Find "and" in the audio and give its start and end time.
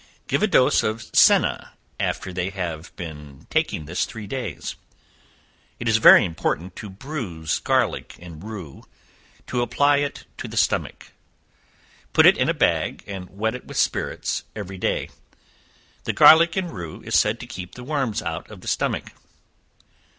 8.17-8.43, 13.05-13.29, 16.55-16.71